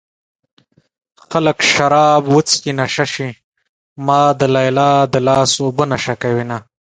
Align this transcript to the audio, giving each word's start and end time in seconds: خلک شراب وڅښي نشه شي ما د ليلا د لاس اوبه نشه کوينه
خلک 1.29 1.57
شراب 1.71 2.23
وڅښي 2.33 2.71
نشه 2.81 3.05
شي 3.13 3.29
ما 4.05 4.21
د 4.39 4.41
ليلا 4.55 4.91
د 5.13 5.15
لاس 5.27 5.51
اوبه 5.61 5.83
نشه 5.91 6.13
کوينه 6.21 6.57